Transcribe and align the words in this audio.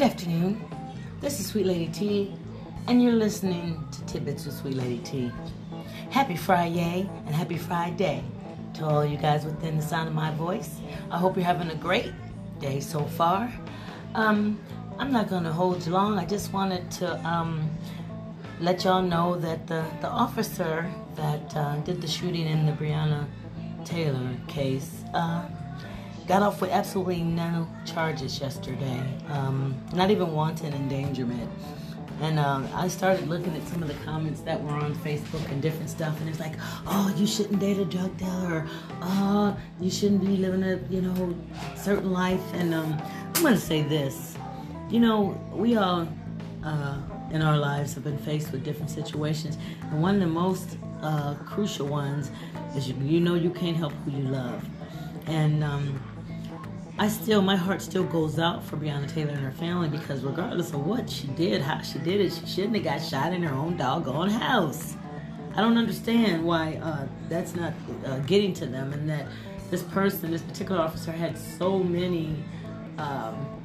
Good 0.00 0.12
afternoon. 0.12 0.64
This 1.20 1.40
is 1.40 1.46
Sweet 1.48 1.66
Lady 1.66 1.88
T, 1.88 2.32
and 2.88 3.02
you're 3.02 3.12
listening 3.12 3.86
to 3.92 4.06
Tidbits 4.06 4.46
with 4.46 4.54
Sweet 4.54 4.72
Lady 4.72 4.96
T. 5.00 5.30
Happy 6.08 6.36
Friday 6.36 7.06
and 7.26 7.34
happy 7.34 7.58
Friday 7.58 8.24
to 8.72 8.86
all 8.86 9.04
you 9.04 9.18
guys 9.18 9.44
within 9.44 9.76
the 9.76 9.82
sound 9.82 10.08
of 10.08 10.14
my 10.14 10.30
voice. 10.36 10.80
I 11.10 11.18
hope 11.18 11.36
you're 11.36 11.44
having 11.44 11.68
a 11.68 11.74
great 11.74 12.14
day 12.60 12.80
so 12.80 13.04
far. 13.04 13.52
Um, 14.14 14.58
I'm 14.98 15.12
not 15.12 15.28
going 15.28 15.44
to 15.44 15.52
hold 15.52 15.84
you 15.84 15.92
long. 15.92 16.18
I 16.18 16.24
just 16.24 16.50
wanted 16.50 16.90
to 16.92 17.18
um, 17.28 17.70
let 18.58 18.84
y'all 18.84 19.02
know 19.02 19.36
that 19.36 19.66
the, 19.66 19.84
the 20.00 20.08
officer 20.08 20.90
that 21.16 21.54
uh, 21.54 21.76
did 21.80 22.00
the 22.00 22.08
shooting 22.08 22.46
in 22.46 22.64
the 22.64 22.72
Breonna 22.72 23.26
Taylor 23.84 24.34
case 24.48 25.04
uh, 25.12 25.44
got 26.30 26.42
off 26.42 26.60
with 26.60 26.70
absolutely 26.70 27.24
no 27.24 27.66
charges 27.84 28.40
yesterday, 28.40 29.02
um, 29.30 29.74
not 29.92 30.12
even 30.12 30.32
wanton 30.32 30.72
endangerment. 30.72 31.50
And 32.20 32.38
um, 32.38 32.68
I 32.72 32.86
started 32.86 33.26
looking 33.26 33.52
at 33.56 33.66
some 33.66 33.82
of 33.82 33.88
the 33.88 34.04
comments 34.04 34.40
that 34.42 34.62
were 34.62 34.70
on 34.70 34.94
Facebook 34.94 35.44
and 35.50 35.60
different 35.60 35.90
stuff, 35.90 36.20
and 36.20 36.28
it's 36.28 36.38
like, 36.38 36.52
oh, 36.86 37.12
you 37.16 37.26
shouldn't 37.26 37.58
date 37.58 37.78
a 37.78 37.84
drug 37.84 38.16
dealer, 38.16 38.64
oh, 39.02 39.56
you 39.80 39.90
shouldn't 39.90 40.24
be 40.24 40.36
living 40.36 40.62
a 40.62 40.78
you 40.88 41.00
know 41.00 41.36
certain 41.74 42.12
life. 42.12 42.42
And 42.54 42.74
um, 42.74 43.02
I'm 43.34 43.42
gonna 43.42 43.56
say 43.56 43.82
this, 43.82 44.36
you 44.88 45.00
know, 45.00 45.36
we 45.52 45.76
all 45.76 46.06
uh, 46.62 46.98
in 47.32 47.42
our 47.42 47.56
lives 47.56 47.94
have 47.94 48.04
been 48.04 48.18
faced 48.18 48.52
with 48.52 48.62
different 48.62 48.92
situations, 48.92 49.58
and 49.90 50.00
one 50.00 50.14
of 50.14 50.20
the 50.20 50.28
most 50.28 50.78
uh, 51.02 51.34
crucial 51.44 51.88
ones 51.88 52.30
is 52.76 52.88
you, 52.88 52.94
you 53.02 53.18
know 53.18 53.34
you 53.34 53.50
can't 53.50 53.76
help 53.76 53.94
who 54.04 54.12
you 54.12 54.28
love, 54.28 54.64
and 55.26 55.64
um, 55.64 56.00
I 57.00 57.08
still, 57.08 57.40
my 57.40 57.56
heart 57.56 57.80
still 57.80 58.04
goes 58.04 58.38
out 58.38 58.62
for 58.62 58.76
Breonna 58.76 59.10
Taylor 59.10 59.30
and 59.30 59.40
her 59.40 59.52
family 59.52 59.88
because 59.88 60.22
regardless 60.22 60.74
of 60.74 60.84
what 60.84 61.08
she 61.08 61.28
did, 61.28 61.62
how 61.62 61.80
she 61.80 61.98
did 61.98 62.20
it, 62.20 62.30
she 62.30 62.44
shouldn't 62.46 62.74
have 62.74 62.84
got 62.84 62.98
shot 62.98 63.32
in 63.32 63.42
her 63.42 63.54
own 63.54 63.78
doggone 63.78 64.28
house. 64.28 64.96
I 65.54 65.62
don't 65.62 65.78
understand 65.78 66.44
why 66.44 66.74
uh, 66.74 67.06
that's 67.30 67.54
not 67.54 67.72
uh, 68.04 68.18
getting 68.18 68.52
to 68.52 68.66
them 68.66 68.92
and 68.92 69.08
that 69.08 69.28
this 69.70 69.82
person, 69.82 70.30
this 70.30 70.42
particular 70.42 70.78
officer, 70.78 71.10
had 71.10 71.38
so 71.38 71.78
many 71.78 72.44
um, 72.98 73.62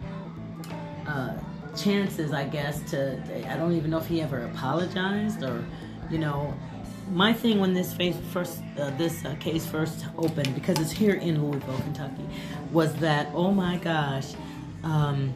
uh, 1.06 1.34
chances, 1.76 2.32
I 2.32 2.46
guess, 2.46 2.90
to, 2.92 3.22
I 3.52 3.58
don't 3.58 3.74
even 3.74 3.92
know 3.92 3.98
if 3.98 4.08
he 4.08 4.22
ever 4.22 4.46
apologized 4.46 5.44
or, 5.44 5.66
you 6.10 6.20
know, 6.20 6.54
my 7.12 7.34
thing 7.34 7.60
when 7.60 7.74
this 7.74 7.94
first 8.32 8.62
uh, 8.80 8.90
this 8.98 9.24
uh, 9.26 9.36
case 9.40 9.66
first 9.66 10.06
opened 10.18 10.54
because 10.56 10.80
it's 10.80 10.92
here 10.92 11.16
in 11.16 11.44
Louisville, 11.44 11.78
Kentucky, 11.78 12.26
was 12.76 12.94
that 12.98 13.30
oh 13.34 13.52
my 13.52 13.78
gosh, 13.78 14.34
um, 14.84 15.34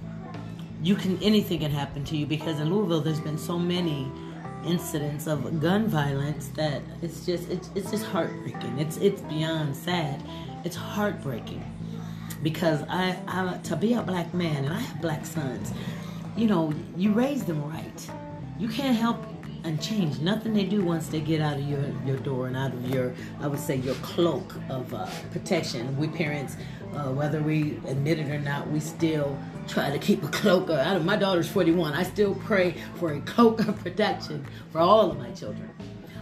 you 0.83 0.93
can 0.93 1.17
anything 1.23 1.59
can 1.61 1.71
happen 1.71 2.03
to 2.03 2.17
you 2.17 2.25
because 2.25 2.59
in 2.59 2.69
Louisville 2.69 2.99
there's 2.99 3.21
been 3.21 3.37
so 3.37 3.57
many 3.57 4.11
incidents 4.65 5.25
of 5.25 5.61
gun 5.61 5.87
violence 5.87 6.49
that 6.49 6.81
it's 7.01 7.25
just 7.25 7.49
it's, 7.49 7.69
it's 7.75 7.91
just 7.91 8.05
heartbreaking. 8.05 8.77
It's 8.77 8.97
it's 8.97 9.21
beyond 9.21 9.73
sad. 9.75 10.21
It's 10.65 10.75
heartbreaking 10.75 11.63
because 12.43 12.83
I, 12.89 13.17
I 13.27 13.57
to 13.63 13.75
be 13.77 13.93
a 13.93 14.01
black 14.01 14.33
man 14.33 14.65
and 14.65 14.73
I 14.73 14.79
have 14.79 15.01
black 15.01 15.25
sons. 15.25 15.71
You 16.35 16.47
know, 16.47 16.73
you 16.97 17.13
raise 17.13 17.45
them 17.45 17.63
right. 17.71 18.11
You 18.59 18.67
can't 18.67 18.97
help 18.97 19.23
and 19.69 19.79
change. 19.79 20.19
Nothing 20.19 20.53
they 20.53 20.65
do 20.65 20.83
once 20.83 21.07
they 21.07 21.21
get 21.21 21.41
out 21.41 21.57
of 21.57 21.63
your, 21.63 21.85
your 22.03 22.17
door 22.17 22.47
and 22.47 22.57
out 22.57 22.73
of 22.73 22.89
your 22.89 23.13
i 23.39 23.47
would 23.47 23.59
say 23.59 23.75
your 23.75 23.95
cloak 23.95 24.55
of 24.67 24.93
uh, 24.93 25.07
protection. 25.31 25.95
We 25.95 26.07
parents 26.07 26.57
uh, 26.93 27.11
whether 27.11 27.39
we 27.41 27.77
admit 27.87 28.19
it 28.19 28.29
or 28.29 28.39
not 28.39 28.69
we 28.69 28.79
still 28.79 29.37
try 29.67 29.91
to 29.91 29.99
keep 29.99 30.23
a 30.23 30.27
cloak 30.27 30.71
out 30.71 30.97
of 30.97 31.05
my 31.05 31.15
daughter's 31.15 31.47
41 31.47 31.93
i 31.93 32.01
still 32.01 32.33
pray 32.33 32.75
for 32.95 33.13
a 33.13 33.21
cloak 33.21 33.59
of 33.67 33.77
protection 33.79 34.45
for 34.71 34.79
all 34.79 35.11
of 35.11 35.17
my 35.17 35.31
children. 35.31 35.69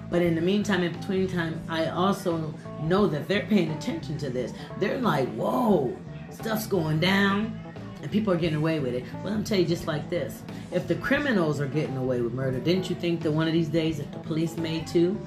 But 0.09 0.21
in 0.21 0.35
the 0.35 0.41
meantime 0.41 0.83
in 0.83 0.91
between 0.91 1.27
time 1.27 1.61
i 1.69 1.85
also 1.87 2.53
know 2.81 3.07
that 3.07 3.29
they're 3.29 3.45
paying 3.45 3.71
attention 3.71 4.17
to 4.19 4.29
this. 4.29 4.51
They're 4.79 4.99
like 4.99 5.29
whoa 5.35 5.97
stuff's 6.31 6.67
going 6.67 6.99
down 6.99 7.57
and 8.01 8.11
people 8.11 8.31
are 8.33 8.37
getting 8.37 8.57
away 8.57 8.79
with 8.79 8.93
it. 8.93 9.03
Well, 9.23 9.33
I'm 9.33 9.43
tell 9.43 9.59
you 9.59 9.65
just 9.65 9.87
like 9.87 10.09
this: 10.09 10.41
if 10.71 10.87
the 10.87 10.95
criminals 10.95 11.59
are 11.59 11.67
getting 11.67 11.97
away 11.97 12.21
with 12.21 12.33
murder, 12.33 12.59
didn't 12.59 12.89
you 12.89 12.95
think 12.95 13.21
that 13.23 13.31
one 13.31 13.47
of 13.47 13.53
these 13.53 13.69
days, 13.69 13.99
if 13.99 14.11
the 14.11 14.19
police 14.19 14.57
made 14.57 14.87
too, 14.87 15.19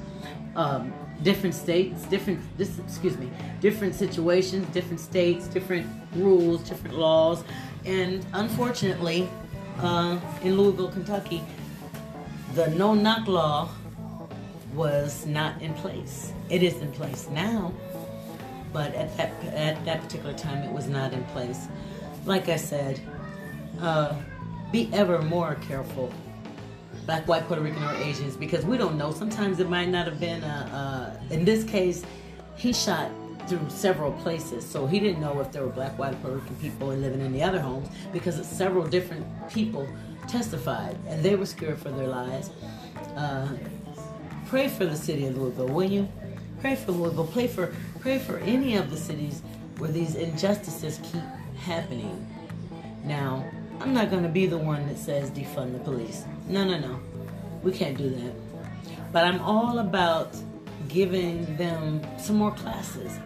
um, 0.57 0.93
different 1.23 1.55
states, 1.55 2.05
different 2.05 2.41
this 2.57 2.79
excuse 2.79 3.17
me, 3.17 3.31
different 3.61 3.95
situations, 3.95 4.67
different 4.69 5.01
states, 5.01 5.47
different 5.49 5.87
rules, 6.15 6.63
different 6.69 6.97
laws, 6.97 7.45
and 7.85 8.25
unfortunately, 8.33 9.29
uh, 9.79 10.19
in 10.43 10.57
Louisville, 10.57 10.91
Kentucky, 10.91 11.43
the 12.55 12.69
no 12.71 12.95
knock 12.95 13.27
law 13.27 13.69
was 14.75 15.27
not 15.27 15.61
in 15.61 15.75
place. 15.75 16.33
It 16.49 16.63
is 16.63 16.75
in 16.77 16.93
place 16.93 17.29
now, 17.31 17.73
but 18.73 18.95
at 18.95 19.17
that 19.17 19.33
at 19.55 19.85
that 19.85 20.03
particular 20.03 20.35
time, 20.35 20.63
it 20.63 20.73
was 20.73 20.89
not 20.89 21.13
in 21.13 21.25
place 21.27 21.69
like 22.25 22.49
I 22.49 22.57
said, 22.57 23.01
uh, 23.81 24.15
be 24.73 24.89
ever 24.93 25.21
more 25.23 25.57
careful, 25.57 26.13
black, 27.07 27.27
white, 27.27 27.47
Puerto 27.47 27.63
Rican, 27.63 27.83
or 27.83 27.95
Asians, 27.95 28.37
because 28.37 28.65
we 28.65 28.77
don't 28.77 28.97
know. 28.97 29.13
Sometimes 29.13 29.59
it 29.59 29.69
might 29.69 29.89
not 29.89 30.07
have 30.07 30.21
been, 30.21 30.43
a, 30.43 31.19
a, 31.31 31.35
in 31.35 31.45
this 31.45 31.65
case, 31.65 32.05
he 32.57 32.73
shot 32.73 33.11
through 33.47 33.69
several 33.69 34.13
places, 34.13 34.65
so 34.65 34.87
he 34.87 35.01
didn't 35.01 35.21
know 35.21 35.41
if 35.41 35.51
there 35.51 35.63
were 35.63 35.73
black, 35.73 35.99
white, 35.99 36.21
Puerto 36.23 36.37
Rican 36.37 36.57
people 36.57 36.89
living 36.89 37.21
in 37.21 37.33
the 37.33 37.43
other 37.43 37.61
homes 37.61 37.89
because 38.13 38.47
several 38.47 38.87
different 38.87 39.27
people 39.51 39.89
testified 40.29 40.97
and 41.09 41.23
they 41.23 41.35
were 41.35 41.47
scared 41.47 41.79
for 41.79 41.91
their 41.91 42.07
lives. 42.07 42.51
Uh, 43.17 43.49
pray 44.47 44.69
for 44.69 44.85
the 44.85 44.97
city 44.97 45.27
of 45.27 45.37
Louisville, 45.37 45.69
will 45.69 45.91
you? 45.91 46.09
Pray 46.61 46.77
for 46.77 46.93
Louisville. 46.93 47.27
Pray 47.27 47.47
for 47.47 47.75
pray 48.01 48.19
for 48.19 48.39
any 48.39 48.77
of 48.77 48.91
the 48.91 48.97
cities 48.97 49.43
where 49.79 49.91
these 49.91 50.15
injustices 50.15 51.01
keep 51.03 51.23
happening. 51.61 52.27
Now, 53.05 53.45
I'm 53.81 53.93
not 53.95 54.11
going 54.11 54.23
to 54.23 54.29
be 54.29 54.47
the 54.47 54.59
one 54.59 54.87
that 54.89 54.99
says 54.99 55.31
defund 55.31 55.73
the 55.73 55.79
police. 55.79 56.25
No, 56.49 56.65
no, 56.65 56.79
no. 56.79 57.01
We 57.63 57.73
can't 57.73 57.97
do 57.97 58.11
that. 58.11 58.33
But 59.13 59.25
I'm 59.25 59.41
all 59.41 59.79
about 59.79 60.37
giving 60.89 61.57
them 61.57 62.03
some 62.19 62.37
more 62.37 62.53
classes. 62.53 63.19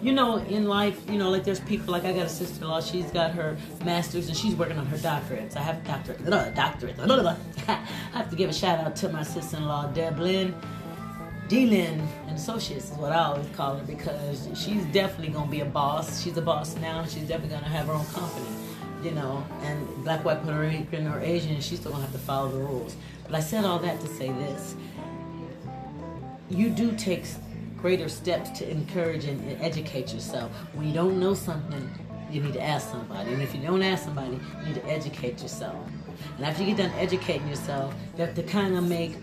You 0.00 0.12
know, 0.12 0.36
in 0.36 0.66
life, 0.66 1.00
you 1.08 1.18
know, 1.18 1.30
like 1.30 1.44
there's 1.44 1.60
people 1.60 1.92
like 1.92 2.04
I 2.04 2.12
got 2.12 2.26
a 2.26 2.28
sister-in-law. 2.28 2.80
She's 2.82 3.10
got 3.10 3.32
her 3.32 3.56
master's 3.84 4.28
and 4.28 4.36
she's 4.36 4.54
working 4.54 4.78
on 4.78 4.86
her 4.86 4.96
doctorates. 4.96 5.56
I 5.56 5.60
have 5.60 5.78
a 5.78 5.86
doctorate, 5.86 6.24
doctorate. 6.54 6.98
I 7.68 7.72
have 8.12 8.30
to 8.30 8.36
give 8.36 8.50
a 8.50 8.52
shout 8.52 8.78
out 8.80 8.96
to 8.96 9.08
my 9.08 9.22
sister-in-law, 9.22 9.92
Deb 9.92 10.18
Lynn. 10.18 10.54
D-Lynn 11.52 12.00
and 12.28 12.34
Associates 12.34 12.90
is 12.90 12.96
what 12.96 13.12
I 13.12 13.24
always 13.24 13.46
call 13.54 13.76
her 13.76 13.84
because 13.84 14.48
she's 14.54 14.86
definitely 14.86 15.28
gonna 15.34 15.50
be 15.50 15.60
a 15.60 15.66
boss. 15.66 16.22
She's 16.22 16.38
a 16.38 16.40
boss 16.40 16.74
now. 16.76 17.04
She's 17.04 17.28
definitely 17.28 17.50
gonna 17.50 17.68
have 17.68 17.88
her 17.88 17.92
own 17.92 18.06
company, 18.06 18.46
you 19.04 19.10
know. 19.10 19.44
And 19.64 19.86
black, 20.02 20.24
white, 20.24 20.42
Puerto 20.42 20.58
Rican, 20.58 21.06
or 21.08 21.20
Asian, 21.20 21.60
she's 21.60 21.78
still 21.78 21.92
gonna 21.92 22.04
have 22.04 22.12
to 22.12 22.18
follow 22.18 22.50
the 22.50 22.56
rules. 22.56 22.96
But 23.26 23.34
I 23.34 23.40
said 23.40 23.66
all 23.66 23.78
that 23.80 24.00
to 24.00 24.06
say 24.06 24.32
this: 24.32 24.76
you 26.48 26.70
do 26.70 26.90
take 26.92 27.26
greater 27.76 28.08
steps 28.08 28.48
to 28.60 28.70
encourage 28.70 29.26
and 29.26 29.60
educate 29.60 30.14
yourself. 30.14 30.50
When 30.72 30.88
you 30.88 30.94
don't 30.94 31.20
know 31.20 31.34
something, 31.34 31.86
you 32.30 32.42
need 32.42 32.54
to 32.54 32.62
ask 32.62 32.88
somebody. 32.88 33.30
And 33.30 33.42
if 33.42 33.54
you 33.54 33.60
don't 33.60 33.82
ask 33.82 34.04
somebody, 34.04 34.40
you 34.60 34.68
need 34.68 34.76
to 34.76 34.86
educate 34.86 35.42
yourself. 35.42 35.76
And 36.38 36.46
after 36.46 36.62
you 36.62 36.74
get 36.74 36.88
done 36.88 36.98
educating 36.98 37.46
yourself, 37.46 37.94
you 38.16 38.24
have 38.24 38.34
to 38.36 38.42
kind 38.42 38.74
of 38.74 38.88
make 38.88 39.16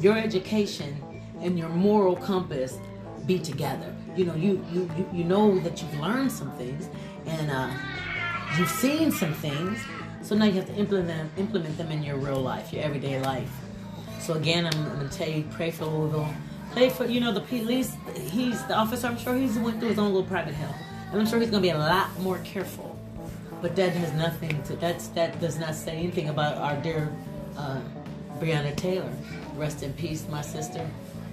your 0.00 0.16
education 0.16 0.96
and 1.40 1.58
your 1.58 1.68
moral 1.68 2.16
compass 2.16 2.78
be 3.26 3.38
together. 3.38 3.94
You 4.16 4.24
know, 4.24 4.34
you 4.34 4.64
you 4.72 4.90
you 5.12 5.24
know 5.24 5.58
that 5.60 5.80
you've 5.80 6.00
learned 6.00 6.32
some 6.32 6.50
things 6.52 6.88
and 7.26 7.50
uh, 7.50 7.70
you've 8.58 8.70
seen 8.70 9.12
some 9.12 9.34
things. 9.34 9.78
So 10.22 10.34
now 10.34 10.46
you 10.46 10.54
have 10.54 10.66
to 10.66 10.74
implement 10.74 11.08
them, 11.08 11.30
implement 11.36 11.78
them 11.78 11.90
in 11.90 12.02
your 12.02 12.16
real 12.16 12.40
life, 12.40 12.72
your 12.72 12.82
everyday 12.82 13.20
life. 13.20 13.50
So 14.20 14.34
again, 14.34 14.66
I'm, 14.66 14.86
I'm 14.86 14.96
gonna 14.96 15.08
tell 15.08 15.28
you, 15.28 15.44
pray 15.52 15.70
for 15.70 15.84
Louisville. 15.84 16.28
Pray 16.72 16.90
for 16.90 17.06
you 17.06 17.20
know 17.20 17.32
the 17.32 17.40
police. 17.40 17.96
He's 18.30 18.64
the 18.66 18.74
officer. 18.74 19.06
I'm 19.06 19.18
sure 19.18 19.34
he's 19.34 19.58
went 19.58 19.78
through 19.78 19.90
his 19.90 19.98
own 19.98 20.12
little 20.12 20.28
private 20.28 20.54
hell, 20.54 20.74
and 21.10 21.20
I'm 21.20 21.26
sure 21.26 21.38
he's 21.38 21.50
gonna 21.50 21.62
be 21.62 21.70
a 21.70 21.78
lot 21.78 22.18
more 22.20 22.38
careful. 22.38 22.98
But 23.62 23.74
that 23.76 23.92
has 23.92 24.12
nothing 24.12 24.62
to 24.64 24.76
that's 24.76 25.08
that 25.08 25.40
does 25.40 25.58
not 25.58 25.74
say 25.74 25.96
anything 25.96 26.28
about 26.28 26.58
our 26.58 26.76
dear 26.76 27.10
uh, 27.56 27.80
Breonna 28.38 28.74
Taylor. 28.76 29.12
Rest 29.56 29.82
in 29.82 29.92
peace, 29.94 30.26
my 30.28 30.42
sister. 30.42 30.88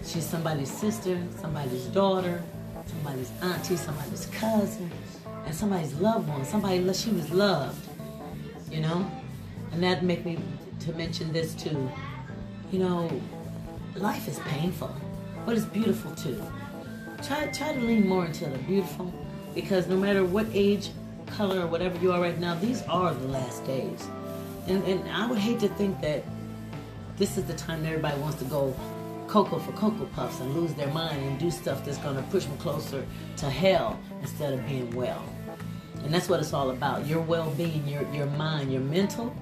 She's 0.06 0.26
somebody's 0.26 0.72
sister, 0.72 1.20
somebody's 1.42 1.86
daughter, 1.86 2.42
somebody's 2.86 3.32
auntie, 3.42 3.76
somebody's 3.76 4.28
cousin, 4.28 4.92
and 5.46 5.54
somebody's 5.54 5.94
loved 5.96 6.30
one. 6.30 6.46
Somebody 6.46 6.94
she 6.94 7.10
was 7.10 7.32
loved, 7.32 7.88
you 8.72 8.82
know. 8.82 9.10
And 9.72 9.84
that 9.84 10.04
make 10.04 10.24
me 10.24 10.38
to 10.82 10.94
mention 10.94 11.34
this 11.34 11.56
too. 11.56 11.90
You 12.72 12.80
know, 12.80 13.22
life 13.96 14.28
is 14.28 14.40
painful, 14.40 14.96
but 15.46 15.58
it's 15.58 15.66
beautiful 15.66 16.12
too. 16.12 16.42
Try 17.24 17.48
try 17.48 17.74
to 17.74 17.80
lean 17.80 18.08
more 18.08 18.26
into 18.26 18.46
the 18.46 18.60
beautiful, 18.60 19.12
because 19.56 19.88
no 19.88 19.98
matter 19.98 20.24
what 20.24 20.46
age, 20.54 20.92
color, 21.26 21.62
or 21.62 21.68
whatever 21.68 21.98
you 22.00 22.12
are 22.12 22.22
right 22.22 22.40
now, 22.40 22.54
these 22.56 22.84
are 22.84 23.14
the 23.14 23.28
last 23.28 23.66
days. 23.66 24.08
And, 24.68 24.84
and 24.84 25.10
I 25.10 25.26
would 25.26 25.40
hate 25.40 25.60
to 25.62 25.68
think 25.70 26.00
that 26.02 26.24
this 27.18 27.38
is 27.38 27.46
the 27.46 27.54
time 27.54 27.82
that 27.84 27.90
everybody 27.90 28.20
wants 28.20 28.38
to 28.40 28.46
go 28.46 28.76
cocoa 29.28 29.60
for 29.60 29.72
cocoa 29.74 30.06
puffs 30.16 30.40
and 30.40 30.54
lose 30.56 30.74
their 30.74 30.88
mind 30.88 31.22
and 31.24 31.40
do 31.40 31.50
stuff 31.52 31.84
that's 31.86 31.98
going 32.00 32.16
to 32.16 32.22
push 32.24 32.46
them 32.46 32.58
closer 32.58 33.06
to 33.38 33.50
hell 33.50 34.00
instead 34.22 34.54
of 34.54 34.66
being 34.68 34.94
well. 34.96 35.24
And 36.04 36.14
that's 36.14 36.30
what 36.30 36.40
it's 36.40 36.54
all 36.54 36.70
about. 36.70 37.08
Your 37.08 37.22
well-being, 37.22 37.88
your 37.88 38.04
your 38.14 38.28
mind, 38.28 38.72
your 38.72 38.82
mental, 38.82 39.36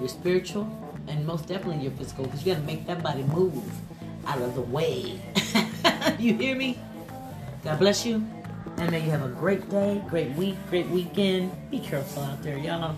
your 0.00 0.08
spiritual, 0.08 0.66
and 1.06 1.24
most 1.26 1.46
definitely 1.46 1.82
your 1.82 1.92
physical. 1.92 2.24
Because 2.24 2.44
you 2.44 2.52
got 2.52 2.60
to 2.60 2.66
make 2.66 2.86
that 2.86 3.02
body 3.02 3.22
move 3.22 3.64
out 4.26 4.40
of 4.40 4.54
the 4.54 4.60
way. 4.60 5.20
you 6.18 6.34
hear 6.34 6.56
me? 6.56 6.78
God 7.62 7.78
bless 7.78 8.04
you. 8.04 8.26
And 8.76 8.90
may 8.90 9.04
you 9.04 9.10
have 9.10 9.22
a 9.22 9.28
great 9.28 9.68
day, 9.70 10.02
great 10.08 10.32
week, 10.32 10.56
great 10.68 10.88
weekend. 10.88 11.52
Be 11.70 11.78
careful 11.78 12.24
out 12.24 12.42
there, 12.42 12.58
y'all. 12.58 12.96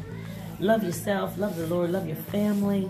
Love 0.59 0.83
yourself, 0.83 1.37
love 1.37 1.55
the 1.57 1.67
Lord, 1.67 1.91
love 1.91 2.07
your 2.07 2.17
family. 2.17 2.89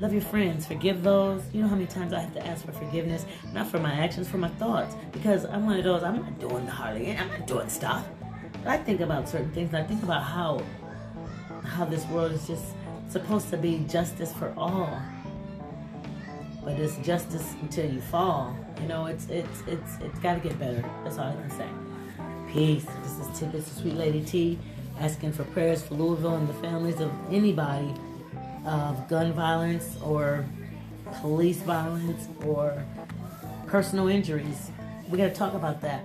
Love 0.00 0.14
your 0.14 0.22
friends. 0.22 0.66
Forgive 0.66 1.02
those. 1.02 1.42
You 1.52 1.60
know 1.60 1.68
how 1.68 1.74
many 1.74 1.86
times 1.86 2.14
I 2.14 2.20
have 2.20 2.32
to 2.32 2.46
ask 2.46 2.64
for 2.64 2.72
forgiveness? 2.72 3.26
Not 3.52 3.66
for 3.66 3.78
my 3.78 3.92
actions, 3.92 4.26
for 4.28 4.38
my 4.38 4.48
thoughts. 4.48 4.94
Because 5.12 5.44
I'm 5.44 5.66
one 5.66 5.76
of 5.76 5.84
those, 5.84 6.02
I'm 6.02 6.16
not 6.16 6.38
doing 6.40 6.66
hardly, 6.66 7.14
I'm 7.14 7.28
not 7.28 7.46
doing 7.46 7.68
stuff. 7.68 8.08
But 8.64 8.68
I 8.68 8.78
think 8.78 9.00
about 9.00 9.28
certain 9.28 9.52
things. 9.52 9.74
I 9.74 9.82
think 9.82 10.02
about 10.02 10.22
how 10.22 10.62
how 11.64 11.84
this 11.84 12.06
world 12.06 12.32
is 12.32 12.46
just 12.46 12.64
supposed 13.10 13.50
to 13.50 13.58
be 13.58 13.84
justice 13.90 14.32
for 14.32 14.54
all. 14.56 15.02
But 16.64 16.78
it's 16.78 16.96
justice 16.98 17.54
until 17.60 17.90
you 17.90 18.00
fall. 18.00 18.56
You 18.80 18.88
know, 18.88 19.04
it's 19.04 19.26
it's 19.28 19.62
it's 19.66 19.98
it's 20.00 20.18
gotta 20.20 20.40
get 20.40 20.58
better. 20.58 20.82
That's 21.04 21.18
all 21.18 21.28
I 21.28 21.34
can 21.34 21.50
say. 21.50 21.68
Peace. 22.50 22.86
This 23.02 23.18
is 23.18 23.38
Tidbits, 23.38 23.68
the 23.68 23.80
Sweet 23.82 23.96
Lady 23.96 24.24
T, 24.24 24.58
asking 24.98 25.32
for 25.32 25.44
prayers 25.44 25.82
for 25.82 25.94
Louisville 25.94 26.36
and 26.36 26.48
the 26.48 26.54
families 26.54 27.00
of 27.00 27.12
anybody 27.30 27.94
of 28.66 29.08
gun 29.08 29.32
violence 29.32 29.96
or 30.02 30.44
police 31.20 31.58
violence 31.58 32.28
or 32.44 32.84
personal 33.66 34.08
injuries. 34.08 34.70
We 35.08 35.18
got 35.18 35.28
to 35.28 35.34
talk 35.34 35.54
about 35.54 35.80
that. 35.80 36.04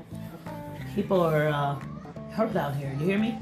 People 0.94 1.22
are 1.22 1.48
uh, 1.48 1.76
hurt 2.32 2.56
out 2.56 2.76
here. 2.76 2.96
You 3.00 3.06
hear 3.06 3.20
me? 3.20 3.38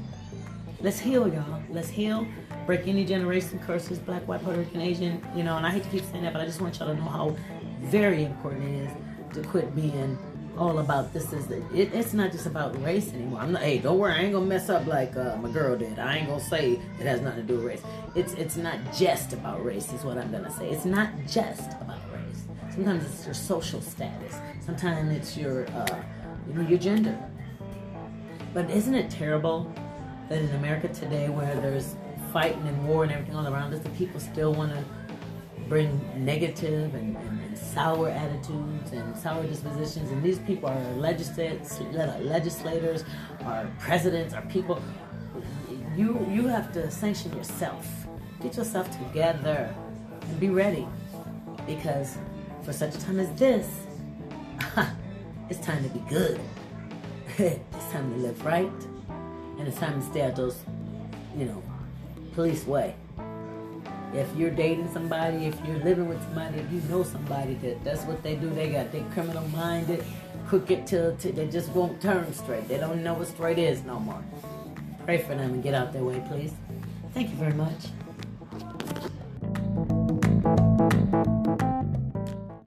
Let's 0.80 0.98
heal, 0.98 1.26
y'all. 1.32 1.62
Let's 1.70 1.88
heal. 1.88 2.26
Break 2.66 2.86
any 2.86 3.04
generation 3.04 3.58
curses, 3.60 3.98
black, 3.98 4.26
white, 4.26 4.42
Puerto 4.42 4.58
Rican, 4.58 4.80
Asian. 4.80 5.24
You 5.34 5.44
know, 5.44 5.56
and 5.56 5.66
I 5.66 5.70
hate 5.70 5.84
to 5.84 5.88
keep 5.90 6.04
saying 6.04 6.24
that, 6.24 6.32
but 6.32 6.42
I 6.42 6.46
just 6.46 6.60
want 6.60 6.78
y'all 6.78 6.88
to 6.88 6.94
know 6.94 7.08
how 7.08 7.36
very 7.82 8.24
important 8.24 8.64
it 8.64 8.86
is 8.86 8.90
to 9.34 9.42
quit 9.48 9.74
being 9.74 10.18
all 10.56 10.78
about 10.78 11.12
this 11.12 11.32
is 11.32 11.46
the, 11.46 11.56
it, 11.74 11.92
it's 11.92 12.12
not 12.12 12.32
just 12.32 12.46
about 12.46 12.80
race 12.82 13.12
anymore. 13.12 13.40
I'm 13.40 13.52
not. 13.52 13.62
Hey, 13.62 13.78
don't 13.78 13.98
worry. 13.98 14.12
I 14.12 14.18
ain't 14.22 14.32
gonna 14.32 14.46
mess 14.46 14.68
up 14.68 14.86
like 14.86 15.16
uh, 15.16 15.36
my 15.36 15.50
girl 15.50 15.76
did. 15.76 15.98
I 15.98 16.16
ain't 16.16 16.28
gonna 16.28 16.40
say 16.40 16.72
it 17.00 17.06
has 17.06 17.20
nothing 17.20 17.46
to 17.46 17.46
do 17.46 17.56
with 17.56 17.64
race. 17.64 17.82
It's 18.14 18.34
it's 18.34 18.56
not 18.56 18.78
just 18.96 19.32
about 19.32 19.64
race. 19.64 19.92
Is 19.92 20.04
what 20.04 20.18
I'm 20.18 20.30
gonna 20.30 20.50
say. 20.50 20.70
It's 20.70 20.84
not 20.84 21.10
just 21.26 21.72
about 21.80 22.00
race. 22.12 22.44
Sometimes 22.72 23.04
it's 23.04 23.24
your 23.24 23.34
social 23.34 23.80
status. 23.80 24.36
Sometimes 24.64 25.10
it's 25.16 25.36
your 25.36 25.66
uh, 25.70 26.02
you 26.48 26.54
know 26.54 26.68
your 26.68 26.78
gender. 26.78 27.18
But 28.52 28.70
isn't 28.70 28.94
it 28.94 29.10
terrible 29.10 29.72
that 30.28 30.38
in 30.38 30.50
America 30.54 30.88
today, 30.88 31.28
where 31.28 31.54
there's 31.56 31.96
fighting 32.32 32.66
and 32.66 32.88
war 32.88 33.02
and 33.04 33.12
everything 33.12 33.36
all 33.36 33.46
around 33.46 33.74
us, 33.74 33.80
the 33.80 33.90
people 33.90 34.20
still 34.20 34.54
want 34.54 34.72
to 34.72 34.84
bring 35.68 36.00
negative 36.24 36.94
and, 36.94 37.16
and, 37.16 37.40
and, 37.40 37.58
sour 37.58 38.08
attitudes 38.08 38.92
and 38.92 39.16
sour 39.16 39.42
dispositions. 39.44 40.10
And 40.10 40.22
these 40.22 40.38
people 40.40 40.68
are 40.68 40.92
legislators, 40.94 41.80
legislators, 42.20 43.04
are 43.44 43.68
presidents, 43.78 44.34
are 44.34 44.42
people. 44.42 44.80
You 45.96 46.26
you 46.30 46.46
have 46.46 46.72
to 46.72 46.90
sanction 46.90 47.36
yourself. 47.36 47.86
Get 48.42 48.56
yourself 48.56 48.90
together 48.90 49.74
and 50.20 50.40
be 50.40 50.50
ready, 50.50 50.86
because 51.66 52.18
for 52.62 52.72
such 52.72 52.94
a 52.94 53.00
time 53.00 53.20
as 53.20 53.30
this, 53.38 53.68
it's 55.48 55.60
time 55.60 55.82
to 55.82 55.90
be 55.90 56.00
good. 56.08 56.40
it's 57.38 57.90
time 57.92 58.12
to 58.12 58.18
live 58.18 58.44
right, 58.44 58.80
and 59.58 59.66
it's 59.66 59.78
time 59.78 60.00
to 60.00 60.06
stay 60.06 60.22
out 60.22 60.36
those, 60.36 60.58
you 61.36 61.46
know, 61.46 61.62
police 62.34 62.66
way 62.66 62.94
if 64.14 64.28
you're 64.36 64.50
dating 64.50 64.90
somebody, 64.92 65.46
if 65.46 65.56
you're 65.66 65.78
living 65.78 66.08
with 66.08 66.22
somebody, 66.22 66.58
if 66.58 66.72
you 66.72 66.80
know 66.88 67.02
somebody 67.02 67.54
that 67.54 67.82
that's 67.84 68.02
what 68.04 68.22
they 68.22 68.36
do, 68.36 68.48
they 68.50 68.70
got 68.70 68.92
they 68.92 69.00
criminal 69.12 69.46
minded, 69.48 70.04
crooked 70.46 70.86
till, 70.86 71.16
till 71.16 71.32
they 71.32 71.48
just 71.48 71.70
won't 71.70 72.00
turn 72.00 72.32
straight. 72.32 72.68
They 72.68 72.78
don't 72.78 73.02
know 73.02 73.14
what 73.14 73.26
straight 73.28 73.58
is 73.58 73.82
no 73.84 73.98
more. 73.98 74.22
Pray 75.04 75.18
for 75.18 75.34
them 75.34 75.54
and 75.54 75.62
get 75.62 75.74
out 75.74 75.92
their 75.92 76.04
way, 76.04 76.22
please. 76.28 76.52
Thank 77.12 77.30
you 77.30 77.36
very 77.36 77.54
much. 77.54 77.86